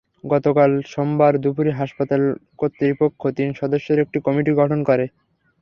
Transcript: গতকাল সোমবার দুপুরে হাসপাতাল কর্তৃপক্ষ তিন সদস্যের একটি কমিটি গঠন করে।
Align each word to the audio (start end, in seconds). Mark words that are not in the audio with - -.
গতকাল 0.23 0.71
সোমবার 0.85 1.33
দুপুরে 1.43 1.71
হাসপাতাল 1.79 2.21
কর্তৃপক্ষ 2.59 3.21
তিন 3.37 3.49
সদস্যের 3.59 3.97
একটি 3.99 4.17
কমিটি 4.25 4.51
গঠন 4.59 4.79
করে। 4.89 5.05